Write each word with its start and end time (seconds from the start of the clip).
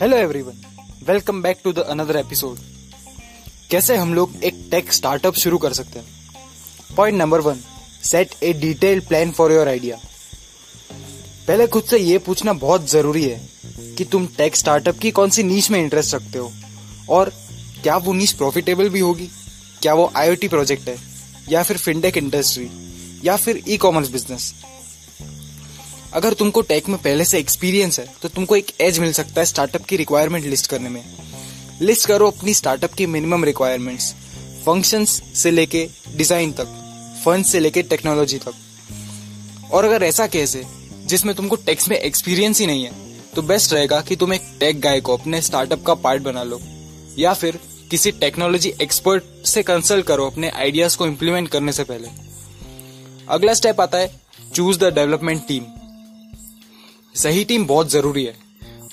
Hello 0.00 0.16
everyone 0.16 0.52
welcome 1.08 1.42
back 1.42 1.58
to 1.64 1.72
the 1.72 1.78
another 1.78 2.16
episode 2.16 2.58
कैसे 3.70 3.96
हम 3.96 4.14
लोग 4.14 4.36
एक 4.44 4.68
टेक 4.70 4.92
स्टार्टअप 4.92 5.34
शुरू 5.34 5.58
कर 5.58 5.72
सकते 5.72 5.98
हैं? 5.98 6.06
Point 6.96 7.18
number 7.18 7.40
one 7.40 7.60
set 8.04 8.34
a 8.42 8.52
detailed 8.52 9.08
plan 9.08 9.30
for 9.30 9.52
your 9.52 9.68
idea 9.68 9.96
पहले 11.48 11.66
खुद 11.66 11.84
से 11.84 11.98
ये 11.98 12.18
पूछना 12.18 12.52
बहुत 12.52 12.90
ज़रूरी 12.90 13.24
है 13.24 13.48
कि 13.98 14.04
तुम 14.04 14.26
टेक 14.26 14.56
स्टार्टअप 14.56 14.98
की 14.98 15.10
कौन 15.10 15.30
सी 15.30 15.42
नीच 15.42 15.70
में 15.70 15.80
इंटरेस्ट 15.80 16.14
रखते 16.14 16.38
हो? 16.38 16.52
और 17.10 17.32
क्या 17.82 17.96
वो 17.96 18.12
नीच 18.12 18.32
प्रॉफिटेबल 18.32 18.88
भी 18.88 19.00
होगी? 19.00 19.28
क्या 19.82 19.94
वो 19.94 20.12
आईओटी 20.16 20.48
प्रोजेक्ट 20.48 20.88
है? 20.88 20.96
या 21.48 21.62
फिर 21.62 21.76
फिनटेक 21.76 22.16
इंडस्ट्री 22.16 22.70
या 23.24 23.36
फिर 23.36 23.62
ई 23.68 23.76
कॉमर्स 23.76 24.08
बिज़नेस 24.08 24.54
अगर 26.12 26.34
तुमको 26.34 26.60
टेक 26.62 26.88
में 26.88 26.96
पहले 26.98 27.24
से 27.24 27.38
एक्सपीरियंस 27.38 27.98
है 28.00 28.06
तो 28.22 28.28
तुमको 28.28 28.56
एक 28.56 28.70
एज 28.80 28.98
मिल 28.98 29.12
सकता 29.12 29.40
है 29.40 29.44
स्टार्टअप 29.46 29.84
की 29.84 29.96
रिक्वायरमेंट 29.96 30.44
लिस्ट 30.46 30.66
करने 30.66 30.88
में। 30.88 31.02
लिस्ट 31.80 32.06
करो 32.08 32.30
अपनी 32.30 32.54
स्टार्टअप 32.54 32.94
की 32.94 33.06
मिनिमम 33.08 33.44
रिक्वायरमेंट्स 33.44 34.12
फ़ंक्शंस 34.64 35.20
से 35.34 35.50
लेके 35.50 35.86
डिज़ाइन 36.16 36.52
तक 36.52 36.76
फंड 37.24 37.44
से 37.44 37.60
लेके 37.60 37.82
टेक्नोलॉजी 37.84 38.38
तक। 38.38 39.70
और 39.72 39.84
अगर 39.84 40.02
ऐसा 40.02 40.26
केस 40.26 40.56
है, 40.56 40.62
जिसमें 41.06 41.34
तुमको 41.34 41.56
टेक्स 41.58 41.88
में 41.88 41.96
एक्सपीरियंस 41.96 42.60
ही 42.60 42.66
नहीं 42.66 42.84
है 42.84 42.92
तो 43.34 43.42
बेस्ट 43.44 43.72
रहेगा 43.72 44.00
कि 44.00 44.16
तुम 44.16 44.32
एक 44.34 44.54
टेक 44.60 44.80
गाय 44.80 45.00
को 45.00 45.16
अपने 45.16 45.42
स्टार्टअप 45.42 45.84
का 45.86 45.94
पार्ट 45.96 46.22
बना 46.22 46.42
लो, 46.44 46.60
या 47.18 47.34
फिर 47.34 47.58
किसी 47.90 48.10
टेक्नोलॉजी 48.12 48.72
एक्सपर्ट 48.82 49.46
से 49.46 49.62
कंसल्ट 49.64 50.06
करो 50.06 50.26
अपने 50.26 50.50
आइडियाज़ 50.50 50.96
को 50.96 51.06
इम्प्लीमेंट 51.06 51.48
करने 51.48 51.72
से 51.72 51.84
पहले। 51.84 52.08
अगला 53.28 53.54
स्टेप 53.54 53.80
आता 53.80 53.98
है 53.98 54.18
चूज़ 54.54 54.78
द 54.78 54.94
डेवलपमेंट 54.94 55.46
टीम 55.48 55.64
सही 57.14 57.44
टीम 57.44 57.66
बहुत 57.66 57.90
ज़रूरी 57.90 58.24
है। 58.24 58.34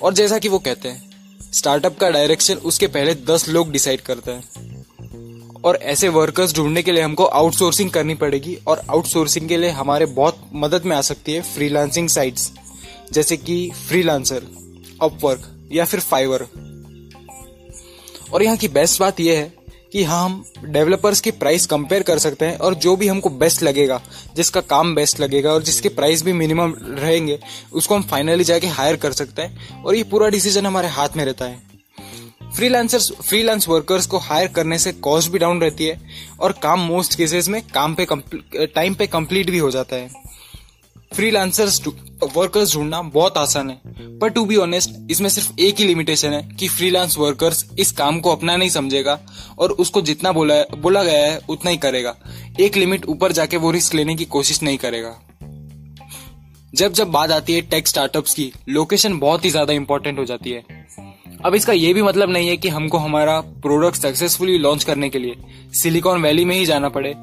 और 0.01 0.13
जैसा 0.13 0.37
कि 0.39 0.49
वो 0.49 0.59
कहते 0.59 0.89
हैं 0.89 1.09
स्टार्टअप 1.53 1.97
का 1.97 2.09
डायरेक्शन 2.09 2.55
उसके 2.55 2.87
पहले 2.87 3.13
दस 3.15 3.47
लोग 3.49 3.71
डिसाइड 3.71 4.01
करते 4.01 4.31
हैं। 4.31 5.61
और 5.63 5.75
ऐसे 5.75 6.09
वर्कर्स 6.09 6.55
ढूँढने 6.55 6.83
के 6.83 6.91
लिए 6.91 7.03
हमको 7.03 7.25
आउटसोर्सिंग 7.25 7.89
करनी 7.91 8.13
पड़ेगी 8.13 8.57
और 8.67 8.81
आउटसोर्सिंग 8.89 9.47
के 9.49 9.57
लिए 9.57 9.69
हमारे 9.69 10.05
बहुत 10.05 10.49
मदद 10.53 10.85
में 10.85 10.95
आ 10.95 11.01
सकती 11.01 11.33
है 11.33 11.41
फ्रीलांसिंग 11.41 12.09
साइट्स 12.09 12.51
जैसे 13.13 13.37
कि 13.37 13.71
फ्रीलांसर 13.87 14.43
अपवर्क 15.01 15.69
या 15.71 15.85
फिर 15.85 15.99
फाइवर 15.99 16.47
और 18.33 18.43
यहाँ 18.43 18.57
की 18.57 18.67
बेस्ट 18.67 18.99
बात 18.99 19.19
यह 19.19 19.37
है 19.37 19.53
कि 19.93 20.03
हाँ 20.03 20.23
हम 20.25 20.43
डेवलपर्स 20.65 21.21
की 21.21 21.31
प्राइस 21.31 21.65
कंपेयर 21.65 22.03
कर 22.03 22.19
सकते 22.19 22.45
हैं 22.45 22.57
और 22.57 22.73
जो 22.75 22.95
भी 22.95 23.07
हमको 23.07 23.29
बेस्ट 23.29 23.63
लगेगा, 23.63 24.01
जिसका 24.35 24.61
काम 24.61 24.95
बेस्ट 24.95 25.19
लगेगा 25.19 25.53
और 25.53 25.63
जिसके 25.63 25.89
प्राइस 25.89 26.23
भी 26.23 26.33
मिनिमम 26.33 26.73
रहेंगे, 26.79 27.39
उसको 27.73 27.95
हम 27.95 28.03
फाइनली 28.03 28.43
जाके 28.43 28.67
हायर 28.67 28.95
कर 28.95 29.11
सकते 29.11 29.41
हैं 29.41 29.83
और 29.83 29.95
ये 29.95 30.03
पूरा 30.03 30.29
डिसीज़न 30.29 30.65
हमारे 30.65 30.87
हाथ 30.87 31.17
में 31.17 31.25
रहता 31.25 31.45
है। 31.45 31.65
फ्रीलांसर्स 32.55 33.11
फ्रीलांस 33.21 33.67
वर्कर्स 33.67 34.05
को 34.07 34.17
हायर 34.17 34.47
करने 34.47 34.77
से 34.79 34.91
कॉस्ट 34.91 35.31
भी 35.31 35.39
डाउन 35.39 35.61
रहती 35.61 35.85
है 35.85 35.99
और 36.39 36.51
काम 36.51 36.79
मोस्ट 36.79 37.15
केसेस 37.15 37.49
में 37.49 37.61
काम 37.67 37.95
पे 37.95 38.05
टाइम 38.65 38.93
पे 38.93 39.07
कंप्लीट 39.07 39.49
भी 39.49 39.57
हो 39.57 39.71
जाता 39.71 39.95
है। 39.95 40.26
फ्रीलांसर्स 41.11 41.81
वर्कर्स 42.27 42.73
ढूंढना 42.75 43.01
बहुत 43.03 43.37
आसान 43.37 43.69
है। 43.69 43.79
पर 44.19 44.29
टू 44.29 44.43
बी 44.45 44.55
ऑनेस्ट 44.55 45.11
इसमें 45.11 45.29
सिर्फ़ 45.29 45.59
एक 45.59 45.79
ही 45.79 45.85
लिमिटेशन 45.85 46.33
है 46.33 46.41
कि 46.59 46.67
फ्रीलांस 46.67 47.17
वर्कर्स 47.17 47.65
इस 47.79 47.91
काम 47.91 48.19
को 48.19 48.31
अपना 48.31 48.55
नहीं 48.57 48.69
समझेगा 48.69 49.19
और 49.59 49.71
उसको 49.73 50.01
जितना 50.01 50.31
बोला 50.31 50.61
बोला 50.77 51.03
गया 51.03 51.23
है, 51.23 51.39
उतना 51.49 51.71
ही 51.71 51.77
करेगा। 51.77 52.15
एक 52.59 52.77
लिमिट 52.77 53.05
ऊपर 53.05 53.31
जाके 53.31 53.57
वो 53.57 53.71
रिस्क 53.71 53.93
लेने 53.95 54.15
की 54.15 54.25
कोशिश 54.25 54.61
नहीं 54.63 54.77
करेगा। 54.77 55.15
जब 56.73 56.93
जब 56.93 57.11
बात 57.11 57.31
आती 57.31 57.53
है 57.53 57.61
टेक 57.61 57.87
स्टार्टअप्स 57.87 58.33
की 58.33 58.51
लोकेशन 58.69 59.17
बहुत 59.19 59.45
ही 59.45 59.49
ज़्यादा 59.49 59.73
इंपॉर्टेंट 59.73 60.19
हो 60.19 60.25
जाती 60.25 60.51
है। 60.51 60.63
अब 61.45 61.55
इसका 61.55 61.73
यह 61.73 61.93
भी 61.93 62.01
मतलब 62.01 62.29
नहीं 62.29 62.47
है 62.49 62.57
कि 62.57 62.69
हमको 62.69 62.97
हमारा 62.97 63.39
प्रोडक्ट 63.63 63.97
सक्सेसफुली 63.97 64.57
लॉन्च 64.57 64.83
करने 64.83 65.09
के 65.09 65.19
लिए 65.19 65.35
सिलिकॉन 65.73 66.21
वैली 66.21 66.45
में 66.45 66.55
ही 66.55 66.65
जाना 66.65 66.89
पड़े। 66.89 67.13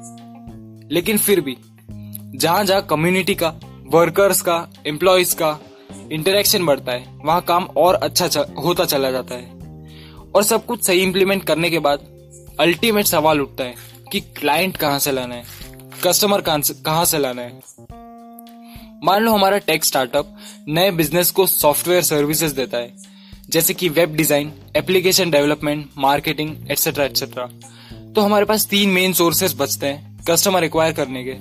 लेकिन 0.91 1.17
फिर 1.17 1.41
भी 1.41 1.57
जहाँ 1.89 2.63
जहाँ 2.63 2.85
कम्युनिटी 2.89 3.35
का 3.35 3.53
वर्कर्स 3.85 4.41
का 4.41 4.55
एम्प्लॉयज़ 4.87 5.35
का 5.35 5.59
इंटरेक्शन 6.11 6.65
बढ़ता 6.65 6.91
है। 6.91 7.19
वहाँ 7.25 7.41
काम 7.41 7.63
और 7.77 7.95
अच्छा 7.95 8.45
होता 8.63 8.85
चला 8.85 9.11
जाता 9.11 9.35
है। 9.35 10.23
और 10.35 10.43
सब 10.43 10.65
कुछ 10.65 10.85
सही 10.85 11.01
इम्प्लीमेंट 11.01 11.43
करने 11.43 11.69
के 11.69 11.79
बाद 11.79 12.07
अल्टीमेट 12.59 13.05
सवाल 13.05 13.41
उठता 13.41 13.63
है 13.63 13.75
कि 14.11 14.19
क्लाइंट 14.19 14.77
कहाँ 14.77 14.99
से 14.99 15.11
लाना 15.11 15.35
है? 15.35 15.43
कस्टमर 16.03 16.41
कहाँ 16.41 17.05
से 17.05 17.17
लाना 17.17 17.41
है? 17.41 17.59
मान 19.03 19.21
लो 19.21 19.31
हमारा 19.31 19.57
टेक 19.57 19.85
स्टार्टअप 19.85 20.35
नए 20.67 20.91
बिज़नेस 20.91 21.31
को 21.31 21.45
सॉफ्टवेयर 21.47 22.01
सर्विसेज़ 22.03 22.55
देता 22.55 22.77
है। 22.77 22.93
जैसे 23.49 23.73
कि 23.73 23.89
web 23.89 24.15
design 24.15 24.51
application 24.75 25.31
development 25.31 25.89
marketing 25.97 26.55
etcetera 26.71 27.05
etcetera 27.05 27.45
तो 28.13 28.21
हमारे 28.21 28.45
पास 28.45 28.65
तीन 28.65 28.89
मेन 28.89 29.13
सोर्सेस 29.13 29.55
बचते 29.57 29.87
हैं 29.87 30.23
कस्टमर 30.29 30.63
एक्वायर 30.63 30.93
करने 30.93 31.23
के। 31.23 31.33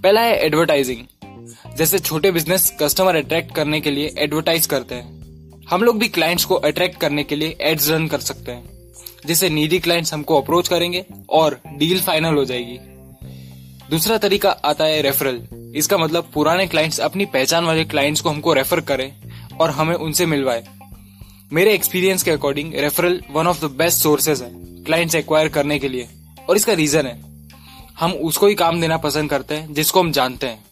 पहला 0.00 0.20
है 0.20 0.38
एडवर्टाइजिंग 0.38 1.04
जैसे 1.76 1.98
छोटे 1.98 2.30
बिज़नेस 2.30 2.76
कस्टमर 2.80 3.16
अट्रैक्ट 3.16 3.54
करने 3.54 3.80
के 3.80 3.90
लिए 3.90 4.14
एडवर्टाइज 4.18 4.66
करते 4.66 4.94
हैं। 4.94 5.24
हम 5.70 5.82
लोग 5.82 5.98
भी 5.98 6.08
क्लाइंट्स 6.08 6.44
को 6.44 6.54
अट्रैक्ट 6.54 7.00
करने 7.00 7.24
के 7.24 7.36
लिए 7.36 7.56
एड्स 7.60 7.88
रन 7.90 8.06
कर 8.06 8.20
सकते 8.20 8.52
हैं, 8.52 8.64
जिससे 9.26 9.50
नीडी 9.50 9.78
क्लाइंट्स 9.78 10.14
हमको 10.14 10.40
अप्रोच 10.40 10.68
करेंगे 10.68 11.04
और 11.30 11.60
डील 11.66 12.00
फाइनल 12.00 12.34
हो 12.34 12.44
जाएगी। 12.44 12.78
दूसरा 13.90 14.16
तरीका 14.16 14.50
आता 14.50 14.84
है 14.84 15.02
रेफरल 15.02 15.42
इसका 15.76 15.98
मतलब 15.98 16.30
पुराने 16.34 16.66
क्लाइंट्स 16.66 17.00
अपनी 17.00 17.26
पहचान 17.26 17.64
वाले 17.64 17.84
क्लाइंट्स 17.84 18.20
को 18.20 18.30
हमको 18.30 18.52
रेफर 18.52 18.80
करें 18.80 19.12
और 19.60 19.70
हमें 19.70 19.94
उनसे 19.94 20.26
मिलवाए। 20.26 20.64
मेरे 21.52 21.74
एक्सपीरियंस 21.74 22.22
के 22.22 22.30
according 22.30 22.74
referral 22.74 23.22
one 23.30 23.46
of 23.46 23.66
the 23.66 23.70
best 23.70 24.02
sources 24.02 24.42
है 24.42 24.50
क्लाइंट्स 24.84 25.14
एक्वायर 25.14 25.48
करने 25.48 25.78
के 25.78 25.88
लिए। 25.88 26.08
और 26.48 26.56
इसका 26.56 26.72
रीजन 26.72 27.06
है। 27.06 27.22
हम 28.00 28.12
उसको 28.12 28.46
ही 28.46 28.54
काम 28.54 28.80
देना 28.80 28.96
पसंद 28.96 29.30
करते 29.30 29.54
हैं, 29.54 29.74
जिसको 29.74 30.00
हम 30.00 30.12
जानते 30.12 30.46
हैं। 30.46 30.63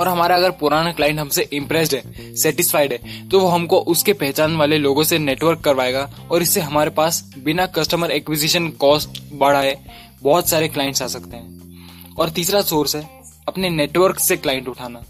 और 0.00 0.08
हमारा 0.08 0.36
अगर 0.36 0.50
पुराना 0.50 0.92
क्लाइंट 0.92 1.18
हमसे 1.18 1.48
इम्प्रेस्ड 1.52 1.94
है 1.94 2.34
सेटिस्फाइड 2.34 2.92
है 2.92 3.28
तो 3.28 3.40
वो 3.40 3.46
हमको 3.46 3.78
उसके 3.78 4.12
पहचान 4.12 4.56
वाले 4.56 4.78
लोगों 4.78 5.04
से 5.04 5.18
नेटवर्क 5.18 5.60
करवाएगा 5.60 6.10
और 6.30 6.42
इससे 6.42 6.60
हमारे 6.60 6.90
पास 6.90 7.34
बिना 7.38 7.66
कस्टमर 7.66 8.10
एक्विजिशन 8.10 8.68
कॉस्ट 8.68 9.22
बढ़ाए 9.32 9.78
बहुत 10.22 10.48
सारे 10.48 10.68
क्लाइंट्स 10.68 11.02
आ 11.02 11.06
सकते 11.06 11.36
हैं। 11.36 11.52
और 12.18 12.28
तीसरा 12.28 12.62
सोर्स 12.62 12.96
है, 12.96 13.08
अपने 13.48 13.70
नेटवर्क 13.70 14.18
से 14.18 14.36
क्लाइंट 14.36 14.68
उठाना। 14.68 15.02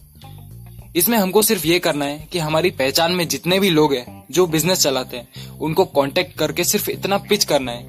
इसमें 0.97 1.19
हमको 1.19 1.42
सिर्फ़ 1.42 1.66
ये 1.66 1.78
करना 1.78 2.04
है 2.04 2.28
कि 2.32 2.38
हमारी 2.38 2.71
पहचान 2.71 3.12
में 3.12 3.28
जितने 3.28 3.60
भी 3.60 3.71
लोग 3.71 3.94
हैं, 3.94 4.25
जो 4.31 4.47
बिज़नेस 4.47 4.78
चलाते 4.78 5.16
हैं, 5.16 5.59
उनको 5.59 5.84
कांटेक्ट 5.84 6.38
करके 6.38 6.65
सिर्फ़ 6.65 6.91
इतना 6.91 7.19
पिच 7.19 7.44
करना 7.44 7.72
है 7.72 7.82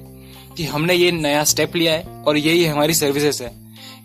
कि 0.56 0.64
हमने 0.64 0.94
ये 0.94 1.12
नया 1.12 1.44
स्टेप 1.44 1.76
लिया 1.76 1.92
है 1.92 2.22
और 2.26 2.36
यही 2.36 2.64
हमारी 2.64 2.94
सर्विसेज़ 2.94 3.42
है। 3.42 3.52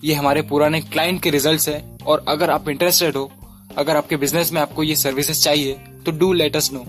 ये 0.04 0.14
हमारे 0.14 0.42
पुराने 0.42 0.82
क्लाइंट 0.82 1.24
के 1.24 1.30
रिजल्ट्स 1.30 1.70
है 1.70 1.99
और 2.10 2.24
अगर 2.28 2.50
आप 2.50 2.70
इंटरेस्टेड 2.70 3.16
हो, 3.16 3.32
अगर 3.78 3.98
आपके 3.98 4.18
बिज़नेस 4.18 4.52
में 4.54 4.62
आपको 4.62 4.84
ये 4.84 4.96
सर्विसेज़ 4.96 5.44
चाहिए 5.44 5.74
तो 6.06 6.12
do 6.12 6.32
let 6.34 6.56
us 6.56 6.72
know 6.74 6.84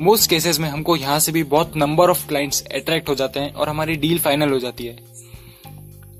most 0.00 0.30
cases 0.30 0.58
में 0.60 0.68
हमको 0.68 0.96
यहाँ 0.96 1.18
से 1.20 1.32
भी 1.32 1.42
बहुत 1.44 1.76
नंबर 1.76 2.10
ऑफ़ 2.10 2.26
क्लाइंट्स 2.28 2.62
अट्रैक्ट 2.74 3.08
हो 3.08 3.14
जाते 3.14 3.40
हैं 3.40 3.52
और 3.52 3.68
हमारी 3.68 3.94
डील 3.96 4.18
फाइनल 4.18 4.52
हो 4.52 4.58
जाती 4.58 4.86
है. 4.86 4.98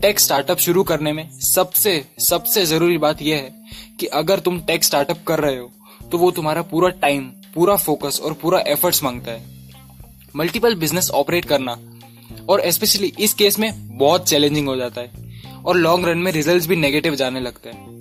टेक 0.02 0.20
स्टार्टअप 0.20 0.58
शुरू 0.58 0.82
करने 0.82 1.12
में 1.12 1.28
सबसे 1.30 2.04
सबसे 2.20 2.64
ज़रूरी 2.66 2.98
बात 2.98 3.22
यह 3.22 3.36
है 3.36 3.96
कि 4.00 4.06
अगर 4.06 4.40
तुम 4.40 4.60
टेक 4.60 4.84
स्टार्टअप 4.84 5.22
कर 5.26 5.40
रहे 5.40 5.56
हो 5.56 5.70
तो 6.12 6.18
वो 6.18 6.30
तुम्हारा 6.30 6.62
पूरा 6.62 6.88
टाइम 7.00 7.24
पूरा 7.54 7.76
फोकस 7.76 8.20
और 8.24 8.32
पूरा 8.32 8.60
एफर्ट्स 8.66 9.02
माँगता 9.04 9.32
है. 9.32 9.44
मल्टीपल 10.36 10.74
बिज़नेस 10.74 11.10
ऑपरेट 11.10 11.44
करना 11.44 11.76
और 12.48 12.62
स्पेशली 12.70 13.12
इस 13.18 13.34
केस 13.34 13.58
में 13.58 13.70
बहुत 13.98 14.28
चैलेंजिंग 14.28 14.68
हो 14.68 14.76
जाता 14.76 15.00
है 15.00 15.28
और 15.64 15.76
लॉन्ग 15.76 16.08
रन 16.08 16.18
में 16.18 16.30
रिजल्ट्स 16.32 16.66
भी 16.66 16.76
नेगेटिव 16.76 17.14
जाने 17.14 17.40
लगते 17.40 17.68
हैं. 17.68 17.99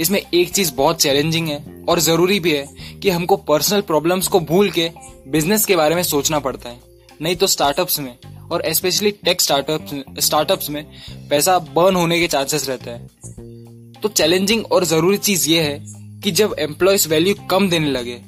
इसमें 0.00 0.20
एक 0.20 0.52
चीज़ 0.54 0.72
बहुत 0.74 1.00
चैलेंजिंग 1.00 1.48
है 1.48 1.84
और 1.88 2.00
ज़रूरी 2.00 2.38
भी 2.40 2.52
है 2.52 2.98
कि 3.02 3.10
हमको 3.10 3.36
पर्सनल 3.36 3.80
प्रॉब्लम्स 3.80 4.28
को 4.28 4.40
भूल 4.40 4.70
के 4.70 4.90
बिज़नेस 5.28 5.64
के 5.64 5.76
बारे 5.76 5.94
में 5.94 6.02
सोचना 6.02 6.38
पड़ता 6.38 6.68
है। 6.68 6.80
नहीं 7.22 7.36
तो 7.36 7.46
स्टार्टअप्स 7.46 7.98
में 8.00 8.16
और 8.52 8.62
स्पेशली 8.74 9.10
टेक 9.24 9.40
स्टार्टअप्स 9.40 10.24
स्टार्टअप्स 10.24 10.70
में 10.70 10.84
पैसा 11.30 11.58
बर्न 11.58 11.96
होने 11.96 12.20
के 12.20 12.26
चांसेस 12.26 12.68
रहते 12.68 12.90
हैं। 12.90 14.00
तो 14.02 14.08
चैलेंजिंग 14.08 14.64
और 14.72 14.84
ज़रूरी 14.84 15.18
चीज़ 15.18 15.48
ये 15.50 15.62
है 15.62 15.78
कि 16.22 16.30
जब 16.30 16.54
एम्प्लॉयज़ 16.58 17.08
वैल्यू 17.08 17.34
कम 17.50 17.68
देने 17.70 17.90
लगे 17.90 18.20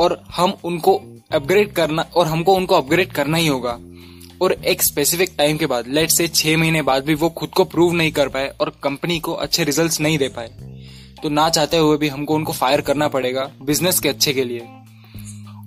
और 0.00 0.22
हम 0.30 0.54
उनको 0.64 0.94
अपग्रेड 1.32 1.72
करना, 1.72 2.02
और 2.16 2.26
हमको 2.26 2.54
उनको 2.54 2.74
अपग्रेड 2.74 3.12
करना 3.12 3.36
ही 3.36 3.46
होगा 3.46 3.78
और 4.42 4.52
एक 4.52 4.82
स्पेसिफिक 4.82 5.34
टाइम 5.38 5.56
के 5.56 5.66
बाद 5.66 5.88
लेट 5.88 6.10
से 6.10 6.28
छह 6.28 6.56
महीने 6.56 6.82
बाद 6.82 7.04
भी 7.04 7.14
वो 7.14 7.28
खुद 7.28 7.50
को 7.50 7.64
प्रूव 7.64 7.92
नहीं 7.92 8.12
कर 8.12 8.28
पाए 8.28 8.48
और 8.60 8.72
कंपनी 8.82 9.18
को 9.18 9.32
अच्छे 9.34 9.64
रिजल्ट्स 9.64 10.00
नहीं 10.00 10.18
दे 10.18 10.28
पाए। 10.28 10.50
तो 11.22 11.28
ना 11.28 11.48
चाहते 11.50 11.76
हुए 11.76 11.96
भी 11.96 12.08
हमको 12.08 12.34
उनको 12.34 12.52
फायर 12.52 12.80
करना 12.80 13.08
पड़ेगा 13.08 13.50
बिज़नेस 13.62 14.00
के 14.00 14.08
अच्छे 14.08 14.32
के 14.32 14.44
लिए। 14.44 14.66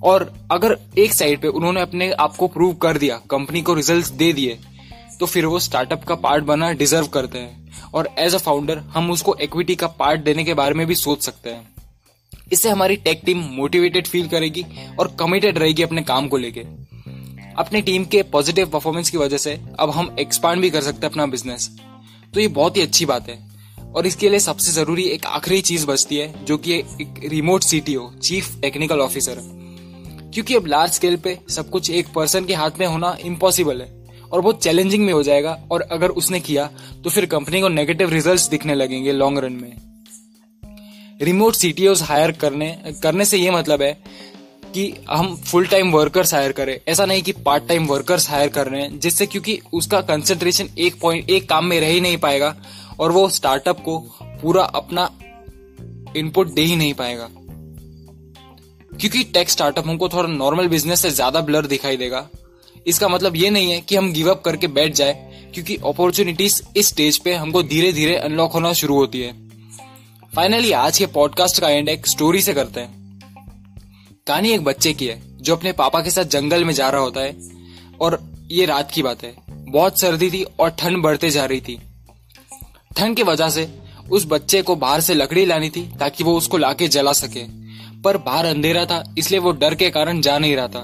और 0.04 0.32
अगर 0.52 0.78
एक 0.98 1.14
साइड 1.14 1.42
पे 1.42 1.48
उन्होंने 1.50 1.82
अपने 1.82 2.12
आप 2.14 2.36
को 2.36 2.48
प्रूव 2.48 2.74
कर 2.76 2.98
दिया 2.98 3.20
कंपनी 3.32 3.62
को 3.62 3.74
रिजल्ट्स 3.74 4.10
दे 4.12 4.32
दिए 4.34 4.58
तो 5.20 5.26
फिर 5.26 5.46
वो 5.46 5.60
स्टार्टअप 5.60 6.04
का 6.04 6.16
पार्ट 6.18 6.44
बना 6.44 6.72
डिजर्व 6.74 7.08
करते 7.08 7.40
हैं। 7.40 7.90
और 7.94 8.10
एज 8.20 8.36
अ 8.36 8.38
फाउंडर 8.38 8.78
हम 8.94 9.12
उसको 9.12 9.36
इक्विटी 9.42 9.76
का 9.76 9.88
पार्ट 9.90 10.22
देने 10.22 10.44
के 10.44 10.54
बारे 10.54 10.74
में 10.74 10.86
भी 10.88 10.96
सोच 10.96 11.24
सकते 11.24 11.50
हैं। 11.50 11.70
इससे 12.52 12.70
हमारी 12.70 12.96
टेक 12.98 13.22
टीम 13.26 13.44
मोटिवेटेड 13.52 14.08
फील 14.08 14.28
करेगी 14.28 14.66
और 15.00 15.16
कमिटेड 15.20 15.58
रहेगी 15.58 15.84
अपने 15.84 16.02
काम 16.04 16.28
को 16.28 16.38
लेके। 16.38 16.62
अपनी 17.58 17.82
टीम 17.82 18.06
के 18.06 18.22
पॉजिटिव 18.24 18.70
परफॉर्मेंस 18.70 19.10
की 19.10 19.18
वजह 19.18 19.38
से 19.38 19.60
अब 19.80 19.90
हम 19.90 20.16
एक्सपांड 20.20 20.62
भी 20.62 20.70
कर 20.70 20.82
सकते 20.82 21.06
हैं 21.06 21.12
अपना 21.12 21.26
बिज़नेस 21.28 21.70
तो 22.34 22.40
ये 22.40 22.48
बहुत 22.50 22.78
ही 22.78 22.82
अच्छी 22.82 23.06
बात 23.06 23.30
है। 23.30 23.38
और 23.96 24.08
इसके 24.08 24.30
लिए 24.30 24.40
सबसे 24.40 24.72
ज़रूरी 24.72 25.04
एक 25.06 25.26
आखिरी 25.28 25.62
चीज़ 25.62 25.86
बचती 25.88 26.18
है, 26.18 26.46
जो 26.46 26.58
कि 26.58 26.74
एक 26.74 27.22
remote 27.26 27.64
CTO 27.64 28.10
chief 28.14 28.56
technical 28.62 29.00
officer 29.00 29.42
क्योंकि 30.34 30.56
अब 30.56 30.66
लार्ज 30.66 30.92
स्केल 30.92 31.16
पे 31.16 31.38
सब 31.50 31.70
कुछ 31.70 31.90
एक 31.92 32.08
पर्सन 32.16 32.46
के 32.46 32.54
हाथ 32.54 32.80
में 32.80 32.86
होना 32.88 33.16
इम्पॉसिबल 33.26 33.82
है, 33.82 33.88
और 34.32 34.42
बहुत 34.42 34.64
चैलेंजिंग 34.64 35.06
में 35.06 35.14
हो 35.14 35.24
जाएगा, 35.24 35.58
और 35.72 35.82
अगर 35.82 36.10
उसने 36.12 36.40
किया 36.40 36.70
तो 37.04 37.10
फिर 37.10 37.26
कंपनी 37.28 37.62
को 37.62 37.70
नेगेटिव 37.70 38.10
रिजल्ट्स 38.10 38.48
दिखने 38.50 38.76
लगेंगे 38.76 39.12
लॉन्ग 39.12 39.40
रन 39.40 39.54
में। 39.54 39.74
रिमोट 41.22 41.54
सीटीओ 41.56 41.94
हायर 41.96 42.32
करने 42.34 42.76
करने 43.04 43.26
से 43.26 43.38
ये 43.38 43.52
मतलब 43.52 43.82
है 43.82 43.92
कि 44.74 44.94
हम 45.10 45.36
फुल 45.38 45.66
टाइम 45.68 45.92
वर्कर्स 45.92 46.34
हायर 46.34 46.52
करें। 46.52 46.80
ऐसा 46.88 47.06
नहीं 47.06 47.22
कि 47.22 47.32
पार्ट 47.46 47.68
टाइम 47.68 47.86
वर्कर्स 47.86 48.30
हायर 48.30 48.50
कर 48.50 48.68
रहे 48.68 48.82
हैं, 48.82 49.00
जिससे 49.00 49.26
क्योंकि 49.26 49.60
उसका 49.74 50.02
कंसेंट्रेशन 50.04 50.70
एक 50.78 51.00
पॉइंट 51.02 51.30
एक 51.30 51.50
काम 51.50 51.66
में 51.66 51.80
रह 51.80 51.88
ही 51.88 52.02
नहीं 52.02 52.18
पाएगा। 52.18 52.56
और 53.00 53.12
वो 53.12 53.28
स्टार्टअप 53.30 53.80
को 53.80 53.98
पूरा 54.42 54.64
अपना 54.64 55.10
इनपुट 56.18 56.48
दे 56.48 56.62
ही 56.62 56.76
नहीं 56.76 56.94
पाएगा। 56.94 57.30
क्योंकि 58.92 59.24
टेक 59.24 59.50
स्टार्टअप 59.50 59.88
हमको 59.88 60.10
थोड़ा 60.10 60.30
नॉर्मल 60.30 60.68
बिज़नेस 60.68 61.02
से 61.02 61.10
ज़्यादा 61.10 61.42
ब्लर 61.42 61.66
दिखाई 61.68 61.98
देगा। 61.98 62.28
इसका 62.88 63.08
मतलब 63.08 63.36
ये 63.36 63.50
नहीं 63.50 63.72
है 63.72 63.82
कि 63.82 63.96
हम 63.96 64.12
गिव 64.14 64.30
अप 64.32 64.42
करके 64.42 64.68
बैठ 64.70 64.94
जाए, 64.94 65.14
क्योंकि 65.54 65.78
अपॉर्चुनिटीज़ 65.86 66.62
इस 66.78 66.88
स्टेज 66.88 67.18
पे 67.18 67.34
हमको 67.34 67.64
धीरे 67.64 67.92
धीरे 67.94 68.16
अनलॉक 68.16 68.52
होना 68.52 68.74
शुरू 68.74 68.96
होती 68.96 69.22
है। 69.22 69.34
फाइनली 70.34 70.72
आज 70.72 70.98
के 70.98 71.06
पॉडकास्ट 71.06 71.62
का 71.62 71.70
एंड 71.70 71.90
एक 71.90 72.08
स्टोरी 72.08 72.42
से 72.42 72.54
करते 72.54 72.80
हैं। 72.80 73.00
कहानी 74.28 74.52
एक 74.52 74.64
बच्चे 74.64 74.94
की 74.94 75.08
है, 75.08 75.22
जो 75.38 75.56
अपने 75.56 75.72
पापा 75.72 76.02
के 76.02 76.12
साथ 76.12 76.24
जंगल 76.24 76.66
में 76.66 76.74
जा 76.74 76.90
रहा 76.90 77.02
होता 77.02 77.22
है, 77.22 77.36
और 78.02 78.20
ये 78.52 78.66
रात 78.66 78.92
की 78.92 79.02
बात 79.02 79.24
है। 79.24 79.34
बहुत 79.50 80.00
सर्दी 80.00 80.30
थी 80.32 80.44
और 80.60 80.70
ठंड 80.70 81.02
बढ़ते 81.04 81.30
जा 81.30 81.46
रही 81.46 81.62
थी। 81.62 81.80
ठंड 82.92 83.16
की 83.16 83.24
वजह 83.24 83.50
से 83.50 83.68
उस 84.12 84.26
बच्चे 84.28 84.62
को 84.62 84.76
बाहर 84.76 85.02
से 85.02 85.14
लकड़ी 85.14 85.46
लानी 85.46 85.70
थी 85.70 85.82
ताकि 86.00 86.24
वो 86.24 86.36
उसको 86.38 86.58
लाके 86.58 86.88
जला 86.88 87.12
सके। 87.14 87.44
पर 88.02 88.18
बाहर 88.20 88.46
अंधेरा 88.46 88.86
था, 88.86 89.04
इसलिए 89.18 89.40
वो 89.40 89.52
डर 89.54 89.76
के 89.76 89.90
कारण 89.90 90.22
जा 90.22 90.38
नहीं 90.40 90.56
रहा 90.56 90.68
था। 90.68 90.84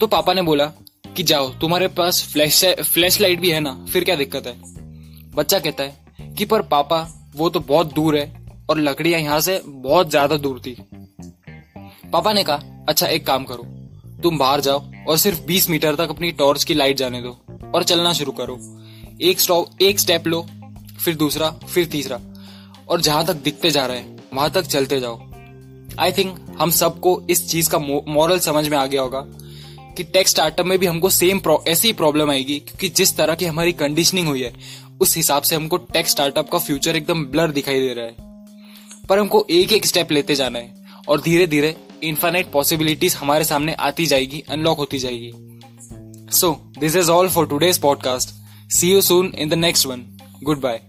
तो 0.00 0.06
पापा 0.06 0.32
ने 0.32 0.42
बोला 0.42 0.66
कि 1.06 1.22
जाओ, 1.22 1.48
तुम्हारे 1.50 1.88
पास 1.90 2.22
फ्लैश 2.32 2.64
फ्लैश 2.82 3.20
लाइट 3.20 3.40
भी 3.40 3.50
है 3.50 3.60
ना, 3.60 3.72
फिर 3.92 4.04
क्या 4.04 4.16
दिक्कत 4.16 4.46
है? 4.46 4.54
बच्चा 5.34 5.58
कहता 5.58 5.84
है 5.84 6.34
कि 6.34 6.44
पर 6.44 6.62
पापा, 6.64 7.06
वो 7.34 7.48
तो 7.50 7.60
बहुत 7.60 7.92
दूर 7.94 8.16
है 8.16 8.30
और 8.70 8.78
लकड़ियाँ 8.80 9.20
यहाँ 9.20 9.40
से 9.40 9.60
बहुत 9.66 10.10
ज़्यादा 10.10 10.36
दूर 10.38 10.60
थी। 10.60 10.76
पापा 12.12 12.32
ने 12.32 12.42
कहा 12.44 12.84
अच्छा 12.88 13.06
एक 13.06 13.26
काम 13.26 13.44
करो, 13.44 13.64
तुम 14.22 14.38
बाहर 14.38 14.60
जाओ 14.60 14.82
और 15.08 15.16
सिर्फ़ 15.18 15.40
20 15.42 15.68
मीटर 15.70 15.94
तक 15.94 16.10
अपनी 16.10 16.30
टॉर्च 16.32 16.64
की 16.64 16.74
लाइट 16.74 16.96
जाने 16.96 17.22
दो 17.22 17.36
और 17.74 17.84
चलना 17.84 18.12
शुरू 18.12 18.32
करो। 18.32 18.58
एक 19.22 19.40
स्टॉप, 19.40 19.82
एक 19.82 20.00
स्टेप 20.00 20.26
लो 20.26 20.46
फिर 21.04 21.14
दूसरा, 21.14 21.50
फिर 21.50 21.86
तीसरा। 21.86 22.20
और 22.88 23.00
जहाँ 23.00 23.26
तक 23.26 23.34
दिखते 23.34 23.70
जा 23.70 23.86
रहे 23.86 23.98
हैं, 23.98 24.24
वहाँ 24.34 24.50
तक 24.50 24.62
चलते 24.62 25.00
जाओ। 25.00 25.20
आई 25.98 26.12
थिंक 26.12 26.56
हम 26.60 26.70
सबको 26.70 27.22
इस 27.30 27.48
चीज़ 27.48 27.70
का 27.70 27.78
मॉरल 28.08 28.38
समझ 28.38 28.68
में 28.68 28.78
आ 28.78 28.86
गया 28.86 29.02
होगा 29.02 29.20
कि 29.96 30.04
टेक 30.04 30.28
स्टार्टअप 30.28 30.66
में 30.66 30.78
भी 30.78 30.86
हमको 30.86 31.10
सेम 31.10 31.40
ऐसी 31.68 31.88
ही 31.88 31.92
प्रॉब्लम 31.92 32.30
आएगी 32.30 32.58
क्योंकि 32.58 32.88
जिस 32.88 33.16
तरह 33.16 33.34
की 33.34 33.44
हमारी 33.44 33.72
कंडीशनिंग 33.72 34.28
हुई 34.28 34.42
है, 34.42 34.54
उस 35.00 35.16
हिसाब 35.16 35.42
से 35.42 35.56
हमको 35.56 35.76
टेक 35.76 36.08
स्टार्टअप 36.08 36.50
का 36.50 36.58
फ्यूचर 36.58 36.96
एकदम 36.96 37.24
ब्लर 37.24 37.50
दिखाई 37.50 37.80
दे 37.80 37.94
रहा 37.94 38.04
है। 38.04 38.14
पर 39.08 39.18
हमको 39.18 39.46
एक 39.50 39.72
एक 39.72 39.86
स्टेप 39.86 40.12
लेते 40.12 40.34
जाना 40.34 40.58
है 40.58 40.74
और 41.08 41.20
धीरे 41.20 41.46
धीरे 41.46 41.76
इन्फाइनाइट 42.02 42.50
पॉसिबिलिटीज 42.50 43.14
हमारे 43.14 43.44
सामने 43.44 43.74
आती 43.74 44.06
जाएगी 44.06 44.44
अनलॉक 44.50 44.78
होती 44.78 44.98
जाएगी। 44.98 45.60
So 46.32 46.72
this 46.78 46.96
is 46.96 47.10
all 47.10 47.28
for 47.28 47.46
today's 47.46 47.78
podcast 47.78 48.30
see 48.72 48.92
you 48.92 49.00
soon 49.00 49.32
in 49.38 49.48
the 49.48 49.54
next 49.54 49.86
one 49.86 50.18
good 50.42 50.60
bye 50.60 50.80